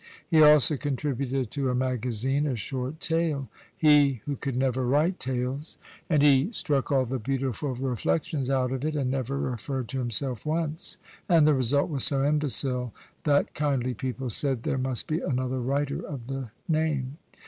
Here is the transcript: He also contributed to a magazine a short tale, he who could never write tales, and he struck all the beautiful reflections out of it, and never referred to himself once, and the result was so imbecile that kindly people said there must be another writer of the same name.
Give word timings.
He 0.27 0.41
also 0.41 0.77
contributed 0.77 1.51
to 1.51 1.69
a 1.69 1.75
magazine 1.75 2.47
a 2.47 2.55
short 2.55 2.99
tale, 2.99 3.49
he 3.77 4.23
who 4.25 4.35
could 4.35 4.55
never 4.55 4.83
write 4.83 5.19
tales, 5.19 5.77
and 6.09 6.23
he 6.23 6.51
struck 6.51 6.91
all 6.91 7.05
the 7.05 7.19
beautiful 7.19 7.75
reflections 7.75 8.49
out 8.49 8.71
of 8.71 8.83
it, 8.83 8.95
and 8.95 9.11
never 9.11 9.37
referred 9.37 9.87
to 9.89 9.99
himself 9.99 10.43
once, 10.43 10.97
and 11.29 11.45
the 11.45 11.53
result 11.53 11.91
was 11.91 12.03
so 12.03 12.25
imbecile 12.25 12.91
that 13.25 13.53
kindly 13.53 13.93
people 13.93 14.31
said 14.31 14.63
there 14.63 14.79
must 14.79 15.05
be 15.05 15.19
another 15.19 15.59
writer 15.61 16.03
of 16.03 16.25
the 16.25 16.33
same 16.45 16.49
name. 16.67 17.17